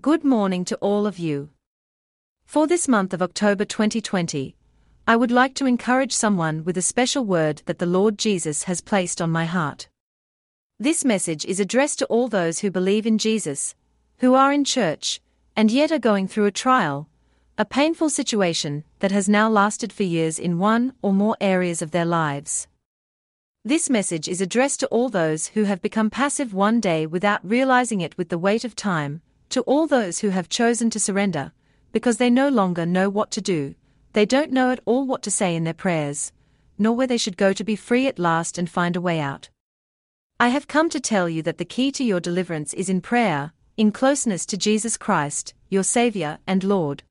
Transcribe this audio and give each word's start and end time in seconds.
Good 0.00 0.22
morning 0.22 0.64
to 0.66 0.76
all 0.76 1.08
of 1.08 1.18
you. 1.18 1.50
For 2.46 2.68
this 2.68 2.86
month 2.86 3.12
of 3.12 3.20
October 3.20 3.64
2020, 3.64 4.54
I 5.08 5.16
would 5.16 5.32
like 5.32 5.56
to 5.56 5.66
encourage 5.66 6.12
someone 6.12 6.62
with 6.62 6.78
a 6.78 6.82
special 6.82 7.24
word 7.24 7.62
that 7.66 7.80
the 7.80 7.84
Lord 7.86 8.16
Jesus 8.16 8.62
has 8.62 8.80
placed 8.80 9.20
on 9.20 9.30
my 9.30 9.44
heart. 9.44 9.88
This 10.78 11.04
message 11.04 11.44
is 11.44 11.58
addressed 11.58 11.98
to 11.98 12.06
all 12.06 12.28
those 12.28 12.60
who 12.60 12.70
believe 12.70 13.08
in 13.08 13.18
Jesus, 13.18 13.74
who 14.18 14.34
are 14.34 14.52
in 14.52 14.62
church, 14.62 15.20
and 15.56 15.68
yet 15.68 15.90
are 15.90 15.98
going 15.98 16.28
through 16.28 16.46
a 16.46 16.52
trial, 16.52 17.08
a 17.58 17.64
painful 17.64 18.08
situation 18.08 18.84
that 19.00 19.10
has 19.10 19.28
now 19.28 19.50
lasted 19.50 19.92
for 19.92 20.04
years 20.04 20.38
in 20.38 20.60
one 20.60 20.92
or 21.02 21.12
more 21.12 21.36
areas 21.40 21.82
of 21.82 21.90
their 21.90 22.04
lives. 22.04 22.68
This 23.64 23.90
message 23.90 24.28
is 24.28 24.40
addressed 24.40 24.78
to 24.78 24.86
all 24.86 25.08
those 25.08 25.48
who 25.48 25.64
have 25.64 25.82
become 25.82 26.08
passive 26.08 26.54
one 26.54 26.78
day 26.78 27.04
without 27.04 27.40
realizing 27.42 28.00
it 28.00 28.16
with 28.16 28.28
the 28.28 28.38
weight 28.38 28.64
of 28.64 28.76
time, 28.76 29.22
to 29.50 29.62
all 29.62 29.86
those 29.86 30.20
who 30.20 30.30
have 30.30 30.48
chosen 30.48 30.90
to 30.90 31.00
surrender, 31.00 31.52
because 31.92 32.18
they 32.18 32.30
no 32.30 32.48
longer 32.48 32.84
know 32.84 33.08
what 33.08 33.30
to 33.32 33.40
do, 33.40 33.74
they 34.12 34.26
don't 34.26 34.52
know 34.52 34.70
at 34.70 34.80
all 34.84 35.06
what 35.06 35.22
to 35.22 35.30
say 35.30 35.54
in 35.54 35.64
their 35.64 35.74
prayers, 35.74 36.32
nor 36.78 36.94
where 36.94 37.06
they 37.06 37.16
should 37.16 37.36
go 37.36 37.52
to 37.52 37.64
be 37.64 37.76
free 37.76 38.06
at 38.06 38.18
last 38.18 38.58
and 38.58 38.70
find 38.70 38.96
a 38.96 39.00
way 39.00 39.20
out. 39.20 39.48
I 40.40 40.48
have 40.48 40.68
come 40.68 40.88
to 40.90 41.00
tell 41.00 41.28
you 41.28 41.42
that 41.42 41.58
the 41.58 41.64
key 41.64 41.90
to 41.92 42.04
your 42.04 42.20
deliverance 42.20 42.72
is 42.74 42.88
in 42.88 43.00
prayer, 43.00 43.52
in 43.76 43.90
closeness 43.90 44.46
to 44.46 44.56
Jesus 44.56 44.96
Christ, 44.96 45.54
your 45.68 45.82
Savior 45.82 46.38
and 46.46 46.62
Lord. 46.62 47.02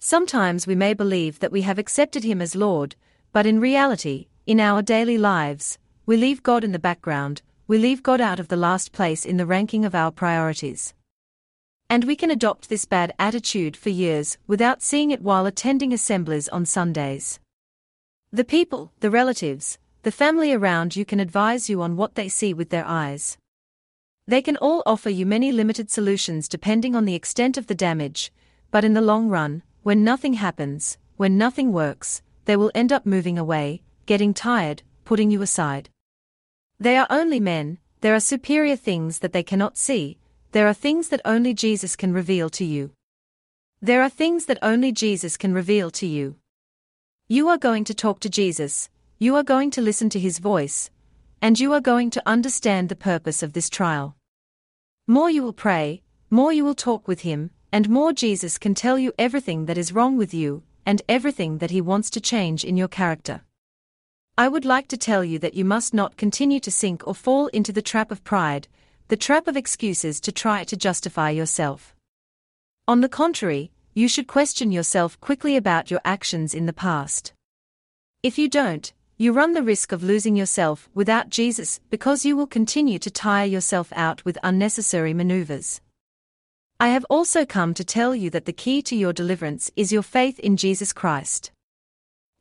Sometimes 0.00 0.66
we 0.66 0.74
may 0.74 0.94
believe 0.94 1.38
that 1.38 1.52
we 1.52 1.62
have 1.62 1.78
accepted 1.78 2.24
Him 2.24 2.42
as 2.42 2.56
Lord, 2.56 2.96
but 3.32 3.46
in 3.46 3.60
reality, 3.60 4.26
in 4.46 4.58
our 4.58 4.82
daily 4.82 5.16
lives, 5.18 5.78
we 6.04 6.16
leave 6.16 6.42
God 6.42 6.64
in 6.64 6.72
the 6.72 6.78
background, 6.78 7.42
we 7.68 7.78
leave 7.78 8.02
God 8.02 8.20
out 8.20 8.40
of 8.40 8.48
the 8.48 8.56
last 8.56 8.90
place 8.90 9.24
in 9.24 9.36
the 9.36 9.46
ranking 9.46 9.84
of 9.84 9.94
our 9.94 10.10
priorities. 10.10 10.94
And 11.92 12.04
we 12.04 12.16
can 12.16 12.30
adopt 12.30 12.70
this 12.70 12.86
bad 12.86 13.12
attitude 13.18 13.76
for 13.76 13.90
years 13.90 14.38
without 14.46 14.80
seeing 14.80 15.10
it 15.10 15.20
while 15.20 15.44
attending 15.44 15.92
assemblies 15.92 16.48
on 16.48 16.64
Sundays. 16.64 17.38
The 18.32 18.44
people, 18.44 18.94
the 19.00 19.10
relatives, 19.10 19.76
the 20.02 20.10
family 20.10 20.54
around 20.54 20.96
you 20.96 21.04
can 21.04 21.20
advise 21.20 21.68
you 21.68 21.82
on 21.82 21.98
what 21.98 22.14
they 22.14 22.30
see 22.30 22.54
with 22.54 22.70
their 22.70 22.86
eyes. 22.86 23.36
They 24.26 24.40
can 24.40 24.56
all 24.56 24.82
offer 24.86 25.10
you 25.10 25.26
many 25.26 25.52
limited 25.52 25.90
solutions 25.90 26.48
depending 26.48 26.96
on 26.96 27.04
the 27.04 27.14
extent 27.14 27.58
of 27.58 27.66
the 27.66 27.74
damage, 27.74 28.32
but 28.70 28.86
in 28.86 28.94
the 28.94 29.02
long 29.02 29.28
run, 29.28 29.62
when 29.82 30.02
nothing 30.02 30.32
happens, 30.32 30.96
when 31.18 31.36
nothing 31.36 31.74
works, 31.74 32.22
they 32.46 32.56
will 32.56 32.72
end 32.74 32.90
up 32.90 33.04
moving 33.04 33.36
away, 33.36 33.82
getting 34.06 34.32
tired, 34.32 34.82
putting 35.04 35.30
you 35.30 35.42
aside. 35.42 35.90
They 36.80 36.96
are 36.96 37.06
only 37.10 37.38
men, 37.38 37.80
there 38.00 38.14
are 38.14 38.20
superior 38.20 38.76
things 38.76 39.18
that 39.18 39.34
they 39.34 39.42
cannot 39.42 39.76
see, 39.76 40.16
there 40.52 40.68
are 40.68 40.74
things 40.74 41.08
that 41.08 41.22
only 41.24 41.54
Jesus 41.54 41.96
can 41.96 42.12
reveal 42.12 42.50
to 42.50 42.64
you. 42.64 42.90
There 43.80 44.02
are 44.02 44.10
things 44.10 44.44
that 44.46 44.58
only 44.60 44.92
Jesus 44.92 45.38
can 45.38 45.54
reveal 45.54 45.90
to 45.92 46.06
you. 46.06 46.36
You 47.26 47.48
are 47.48 47.56
going 47.56 47.84
to 47.84 47.94
talk 47.94 48.20
to 48.20 48.28
Jesus, 48.28 48.90
you 49.18 49.34
are 49.34 49.42
going 49.42 49.70
to 49.70 49.80
listen 49.80 50.10
to 50.10 50.20
his 50.20 50.38
voice, 50.38 50.90
and 51.40 51.58
you 51.58 51.72
are 51.72 51.80
going 51.80 52.10
to 52.10 52.22
understand 52.26 52.90
the 52.90 52.96
purpose 52.96 53.42
of 53.42 53.54
this 53.54 53.70
trial. 53.70 54.14
More 55.06 55.30
you 55.30 55.42
will 55.42 55.54
pray, 55.54 56.02
more 56.28 56.52
you 56.52 56.66
will 56.66 56.74
talk 56.74 57.08
with 57.08 57.22
him, 57.22 57.50
and 57.72 57.88
more 57.88 58.12
Jesus 58.12 58.58
can 58.58 58.74
tell 58.74 58.98
you 58.98 59.14
everything 59.18 59.64
that 59.64 59.78
is 59.78 59.94
wrong 59.94 60.18
with 60.18 60.34
you, 60.34 60.64
and 60.84 61.00
everything 61.08 61.58
that 61.58 61.70
he 61.70 61.80
wants 61.80 62.10
to 62.10 62.20
change 62.20 62.62
in 62.62 62.76
your 62.76 62.88
character. 62.88 63.40
I 64.36 64.48
would 64.48 64.66
like 64.66 64.88
to 64.88 64.98
tell 64.98 65.24
you 65.24 65.38
that 65.38 65.54
you 65.54 65.64
must 65.64 65.94
not 65.94 66.18
continue 66.18 66.60
to 66.60 66.70
sink 66.70 67.08
or 67.08 67.14
fall 67.14 67.46
into 67.48 67.72
the 67.72 67.80
trap 67.80 68.10
of 68.10 68.22
pride, 68.22 68.68
the 69.08 69.16
trap 69.16 69.48
of 69.48 69.56
excuses 69.56 70.20
to 70.20 70.32
try 70.32 70.64
to 70.64 70.76
justify 70.76 71.30
yourself. 71.30 71.94
On 72.88 73.00
the 73.00 73.08
contrary, 73.08 73.70
you 73.94 74.08
should 74.08 74.26
question 74.26 74.72
yourself 74.72 75.20
quickly 75.20 75.56
about 75.56 75.90
your 75.90 76.00
actions 76.04 76.54
in 76.54 76.66
the 76.66 76.72
past. 76.72 77.32
If 78.22 78.38
you 78.38 78.48
don't, 78.48 78.92
you 79.18 79.32
run 79.32 79.52
the 79.52 79.62
risk 79.62 79.92
of 79.92 80.02
losing 80.02 80.34
yourself 80.34 80.88
without 80.94 81.28
Jesus 81.28 81.80
because 81.90 82.24
you 82.24 82.36
will 82.36 82.46
continue 82.46 82.98
to 82.98 83.10
tire 83.10 83.46
yourself 83.46 83.92
out 83.94 84.24
with 84.24 84.38
unnecessary 84.42 85.14
maneuvers. 85.14 85.80
I 86.80 86.88
have 86.88 87.06
also 87.08 87.44
come 87.44 87.74
to 87.74 87.84
tell 87.84 88.16
you 88.16 88.30
that 88.30 88.46
the 88.46 88.52
key 88.52 88.82
to 88.82 88.96
your 88.96 89.12
deliverance 89.12 89.70
is 89.76 89.92
your 89.92 90.02
faith 90.02 90.40
in 90.40 90.56
Jesus 90.56 90.92
Christ. 90.92 91.52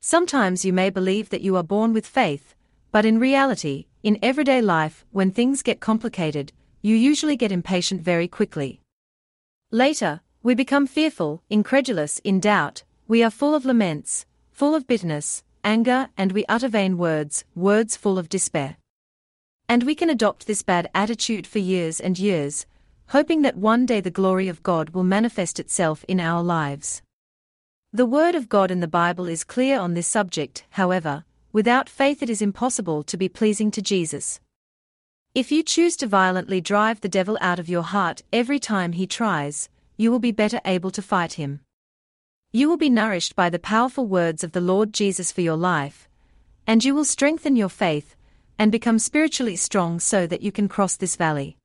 Sometimes 0.01 0.65
you 0.65 0.73
may 0.73 0.89
believe 0.89 1.29
that 1.29 1.41
you 1.41 1.55
are 1.55 1.63
born 1.63 1.93
with 1.93 2.07
faith, 2.07 2.55
but 2.91 3.05
in 3.05 3.19
reality, 3.19 3.85
in 4.01 4.17
everyday 4.23 4.59
life, 4.59 5.05
when 5.11 5.29
things 5.29 5.61
get 5.61 5.79
complicated, 5.79 6.51
you 6.81 6.95
usually 6.95 7.35
get 7.35 7.51
impatient 7.51 8.01
very 8.01 8.27
quickly. 8.27 8.81
Later, 9.69 10.21
we 10.43 10.55
become 10.55 10.87
fearful, 10.87 11.43
incredulous, 11.49 12.19
in 12.23 12.39
doubt, 12.39 12.83
we 13.07 13.23
are 13.23 13.29
full 13.29 13.53
of 13.53 13.65
laments, 13.65 14.25
full 14.51 14.73
of 14.73 14.87
bitterness, 14.87 15.43
anger, 15.63 16.09
and 16.17 16.31
we 16.31 16.45
utter 16.49 16.67
vain 16.67 16.97
words, 16.97 17.45
words 17.55 17.95
full 17.95 18.17
of 18.17 18.29
despair. 18.29 18.77
And 19.69 19.83
we 19.83 19.95
can 19.95 20.09
adopt 20.09 20.47
this 20.47 20.63
bad 20.63 20.89
attitude 20.95 21.45
for 21.45 21.59
years 21.59 21.99
and 21.99 22.17
years, 22.17 22.65
hoping 23.09 23.41
that 23.43 23.57
one 23.57 23.85
day 23.85 24.01
the 24.01 24.09
glory 24.09 24.47
of 24.47 24.63
God 24.63 24.89
will 24.89 25.03
manifest 25.03 25.59
itself 25.59 26.03
in 26.07 26.19
our 26.19 26.41
lives. 26.41 27.01
The 27.93 28.05
Word 28.05 28.35
of 28.35 28.49
God 28.49 28.71
in 28.71 28.79
the 28.79 28.87
Bible 28.87 29.27
is 29.27 29.43
clear 29.43 29.79
on 29.79 29.93
this 29.93 30.07
subject, 30.07 30.63
however, 30.71 31.25
without 31.51 31.89
faith 31.89 32.23
it 32.23 32.29
is 32.29 32.41
impossible 32.41 33.03
to 33.03 33.17
be 33.17 33.29
pleasing 33.29 33.69
to 33.71 33.81
Jesus. 33.81 34.39
If 35.33 35.49
you 35.49 35.63
choose 35.63 35.95
to 35.95 36.07
violently 36.07 36.59
drive 36.59 36.99
the 36.99 37.07
devil 37.07 37.37
out 37.39 37.57
of 37.57 37.69
your 37.69 37.83
heart 37.83 38.21
every 38.33 38.59
time 38.59 38.91
he 38.91 39.07
tries, 39.07 39.69
you 39.95 40.11
will 40.11 40.19
be 40.19 40.33
better 40.33 40.59
able 40.65 40.91
to 40.91 41.01
fight 41.01 41.33
him. 41.33 41.61
You 42.51 42.67
will 42.67 42.75
be 42.75 42.89
nourished 42.89 43.33
by 43.33 43.49
the 43.49 43.57
powerful 43.57 44.05
words 44.05 44.43
of 44.43 44.51
the 44.51 44.59
Lord 44.59 44.91
Jesus 44.93 45.31
for 45.31 45.39
your 45.39 45.55
life, 45.55 46.09
and 46.67 46.83
you 46.83 46.93
will 46.93 47.05
strengthen 47.05 47.55
your 47.55 47.69
faith 47.69 48.13
and 48.59 48.73
become 48.73 48.99
spiritually 48.99 49.55
strong 49.55 50.01
so 50.01 50.27
that 50.27 50.41
you 50.41 50.51
can 50.51 50.67
cross 50.67 50.97
this 50.97 51.15
valley. 51.15 51.55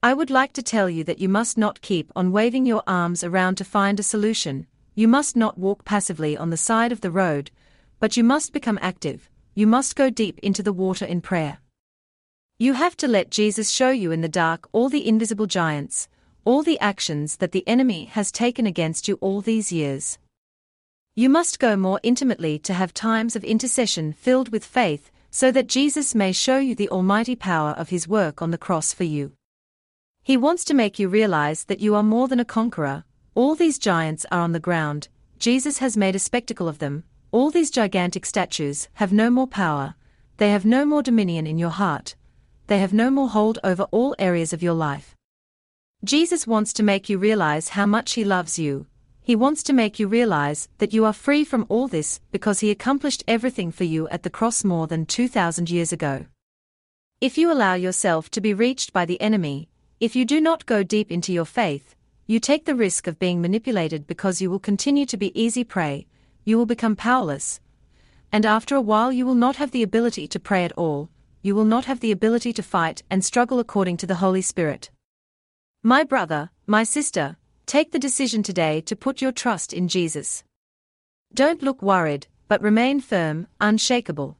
I 0.00 0.14
would 0.14 0.30
like 0.30 0.52
to 0.52 0.62
tell 0.62 0.88
you 0.88 1.02
that 1.04 1.18
you 1.18 1.28
must 1.28 1.58
not 1.58 1.80
keep 1.80 2.12
on 2.14 2.30
waving 2.30 2.66
your 2.66 2.84
arms 2.86 3.24
around 3.24 3.56
to 3.56 3.64
find 3.64 3.98
a 3.98 4.04
solution 4.04 4.68
you 4.94 5.08
must 5.08 5.34
not 5.34 5.58
walk 5.58 5.84
passively 5.84 6.36
on 6.36 6.50
the 6.50 6.56
side 6.56 6.92
of 6.92 7.00
the 7.00 7.10
road, 7.10 7.50
but 7.98 8.16
you 8.16 8.22
must 8.22 8.52
become 8.52 8.78
active, 8.80 9.28
you 9.56 9.66
must 9.66 9.96
go 9.96 10.08
deep 10.08 10.38
into 10.38 10.62
the 10.62 10.72
water 10.72 11.04
in 11.04 11.20
prayer. 11.20 11.58
You 12.58 12.72
have 12.72 12.96
to 12.98 13.06
let 13.06 13.30
Jesus 13.30 13.70
show 13.70 13.90
you 13.90 14.12
in 14.12 14.22
the 14.22 14.30
dark 14.30 14.66
all 14.72 14.88
the 14.88 15.06
invisible 15.06 15.44
giants, 15.44 16.08
all 16.46 16.62
the 16.62 16.80
actions 16.80 17.36
that 17.36 17.52
the 17.52 17.68
enemy 17.68 18.06
has 18.06 18.32
taken 18.32 18.64
against 18.64 19.06
you 19.06 19.18
all 19.20 19.42
these 19.42 19.70
years. 19.70 20.18
You 21.14 21.28
must 21.28 21.58
go 21.58 21.76
more 21.76 22.00
intimately 22.02 22.58
to 22.60 22.72
have 22.72 22.94
times 22.94 23.36
of 23.36 23.44
intercession 23.44 24.14
filled 24.14 24.52
with 24.52 24.64
faith, 24.64 25.10
so 25.30 25.52
that 25.52 25.66
Jesus 25.66 26.14
may 26.14 26.32
show 26.32 26.56
you 26.56 26.74
the 26.74 26.88
almighty 26.88 27.36
power 27.36 27.72
of 27.72 27.90
his 27.90 28.08
work 28.08 28.40
on 28.40 28.52
the 28.52 28.56
cross 28.56 28.90
for 28.90 29.04
you. 29.04 29.32
He 30.22 30.38
wants 30.38 30.64
to 30.64 30.74
make 30.74 30.98
you 30.98 31.10
realize 31.10 31.64
that 31.64 31.80
you 31.80 31.94
are 31.94 32.02
more 32.02 32.26
than 32.26 32.40
a 32.40 32.44
conqueror, 32.46 33.04
all 33.34 33.54
these 33.54 33.78
giants 33.78 34.24
are 34.32 34.40
on 34.40 34.52
the 34.52 34.60
ground, 34.60 35.08
Jesus 35.38 35.76
has 35.78 35.94
made 35.94 36.16
a 36.16 36.18
spectacle 36.18 36.68
of 36.68 36.78
them, 36.78 37.04
all 37.32 37.50
these 37.50 37.70
gigantic 37.70 38.24
statues 38.24 38.88
have 38.94 39.12
no 39.12 39.28
more 39.28 39.46
power, 39.46 39.94
they 40.38 40.52
have 40.52 40.64
no 40.64 40.86
more 40.86 41.02
dominion 41.02 41.46
in 41.46 41.58
your 41.58 41.68
heart, 41.68 42.16
they 42.66 42.78
have 42.78 42.92
no 42.92 43.10
more 43.10 43.28
hold 43.28 43.58
over 43.62 43.84
all 43.84 44.14
areas 44.18 44.52
of 44.52 44.62
your 44.62 44.74
life. 44.74 45.14
Jesus 46.04 46.46
wants 46.46 46.72
to 46.74 46.82
make 46.82 47.08
you 47.08 47.18
realize 47.18 47.70
how 47.70 47.86
much 47.86 48.12
He 48.12 48.24
loves 48.24 48.58
you. 48.58 48.86
He 49.22 49.34
wants 49.34 49.62
to 49.64 49.72
make 49.72 49.98
you 49.98 50.06
realize 50.06 50.68
that 50.78 50.92
you 50.92 51.04
are 51.04 51.12
free 51.12 51.44
from 51.44 51.66
all 51.68 51.88
this 51.88 52.20
because 52.30 52.60
He 52.60 52.70
accomplished 52.70 53.24
everything 53.26 53.72
for 53.72 53.84
you 53.84 54.08
at 54.08 54.22
the 54.22 54.30
cross 54.30 54.62
more 54.62 54.86
than 54.86 55.06
2,000 55.06 55.68
years 55.70 55.92
ago. 55.92 56.26
If 57.20 57.38
you 57.38 57.50
allow 57.50 57.74
yourself 57.74 58.30
to 58.30 58.40
be 58.40 58.54
reached 58.54 58.92
by 58.92 59.04
the 59.04 59.20
enemy, 59.20 59.68
if 59.98 60.14
you 60.14 60.24
do 60.24 60.40
not 60.40 60.66
go 60.66 60.82
deep 60.82 61.10
into 61.10 61.32
your 61.32 61.46
faith, 61.46 61.94
you 62.26 62.38
take 62.38 62.66
the 62.66 62.74
risk 62.74 63.06
of 63.06 63.18
being 63.18 63.40
manipulated 63.40 64.06
because 64.06 64.42
you 64.42 64.50
will 64.50 64.58
continue 64.58 65.06
to 65.06 65.16
be 65.16 65.40
easy 65.40 65.64
prey, 65.64 66.06
you 66.44 66.58
will 66.58 66.66
become 66.66 66.94
powerless. 66.94 67.60
And 68.30 68.44
after 68.44 68.74
a 68.74 68.80
while, 68.80 69.12
you 69.12 69.24
will 69.24 69.34
not 69.34 69.56
have 69.56 69.70
the 69.70 69.82
ability 69.82 70.28
to 70.28 70.38
pray 70.38 70.64
at 70.64 70.72
all, 70.72 71.08
you 71.42 71.54
will 71.54 71.64
not 71.64 71.84
have 71.84 72.00
the 72.00 72.12
ability 72.12 72.52
to 72.54 72.62
fight 72.62 73.02
and 73.10 73.24
struggle 73.24 73.58
according 73.58 73.96
to 73.98 74.06
the 74.06 74.16
Holy 74.16 74.42
Spirit. 74.42 74.90
My 75.82 76.04
brother, 76.04 76.50
my 76.66 76.84
sister, 76.84 77.36
take 77.66 77.92
the 77.92 77.98
decision 77.98 78.42
today 78.42 78.80
to 78.82 78.96
put 78.96 79.22
your 79.22 79.32
trust 79.32 79.72
in 79.72 79.88
Jesus. 79.88 80.44
Don't 81.34 81.62
look 81.62 81.82
worried, 81.82 82.26
but 82.48 82.62
remain 82.62 83.00
firm, 83.00 83.46
unshakable. 83.60 84.38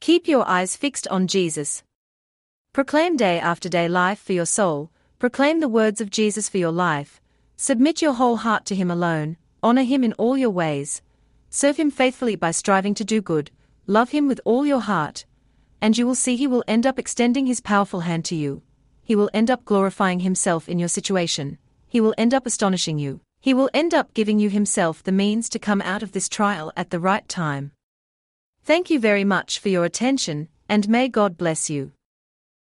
Keep 0.00 0.28
your 0.28 0.46
eyes 0.48 0.76
fixed 0.76 1.08
on 1.08 1.26
Jesus. 1.26 1.82
Proclaim 2.72 3.16
day 3.16 3.38
after 3.38 3.68
day 3.68 3.88
life 3.88 4.20
for 4.20 4.32
your 4.32 4.46
soul, 4.46 4.90
Proclaim 5.20 5.60
the 5.60 5.68
words 5.68 6.00
of 6.00 6.08
Jesus 6.08 6.48
for 6.48 6.56
your 6.56 6.72
life, 6.72 7.20
submit 7.54 8.00
your 8.00 8.14
whole 8.14 8.36
heart 8.36 8.64
to 8.64 8.74
Him 8.74 8.90
alone, 8.90 9.36
honor 9.62 9.82
Him 9.82 10.02
in 10.02 10.14
all 10.14 10.34
your 10.34 10.48
ways, 10.48 11.02
serve 11.50 11.76
Him 11.76 11.90
faithfully 11.90 12.36
by 12.36 12.52
striving 12.52 12.94
to 12.94 13.04
do 13.04 13.20
good, 13.20 13.50
love 13.86 14.12
Him 14.12 14.26
with 14.26 14.40
all 14.46 14.64
your 14.64 14.80
heart, 14.80 15.26
and 15.80 15.96
you 15.96 16.06
will 16.06 16.14
see 16.14 16.36
He 16.36 16.46
will 16.46 16.64
end 16.66 16.86
up 16.86 16.98
extending 16.98 17.46
His 17.46 17.60
powerful 17.60 18.00
hand 18.00 18.24
to 18.26 18.34
you. 18.34 18.62
He 19.02 19.16
will 19.16 19.30
end 19.32 19.50
up 19.50 19.64
glorifying 19.64 20.20
Himself 20.20 20.68
in 20.68 20.78
your 20.78 20.88
situation. 20.88 21.58
he 21.90 22.00
will 22.00 22.14
end 22.16 22.32
up 22.32 22.46
astonishing 22.46 22.98
you. 22.98 23.20
He 23.40 23.52
will 23.52 23.68
end 23.74 23.92
up 23.92 24.14
giving 24.14 24.38
you 24.38 24.48
himself 24.48 25.02
the 25.02 25.12
means 25.12 25.48
to 25.48 25.58
come 25.58 25.82
out 25.82 26.02
of 26.04 26.12
this 26.12 26.28
trial 26.28 26.72
at 26.76 26.90
the 26.90 27.00
right 27.00 27.28
time. 27.28 27.72
Thank 28.62 28.90
you 28.90 29.00
very 29.00 29.24
much 29.24 29.58
for 29.58 29.70
your 29.70 29.84
attention, 29.84 30.48
and 30.68 30.88
may 30.88 31.08
God 31.08 31.36
bless 31.36 31.68
you. 31.68 31.92